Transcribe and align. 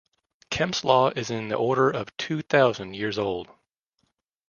Kemps 0.49 0.83
Law 0.83 1.11
is 1.11 1.29
in 1.29 1.49
the 1.49 1.55
order 1.55 1.91
of 1.91 2.17
two 2.17 2.41
thousand 2.41 2.95
years 2.95 3.19
old. 3.19 3.49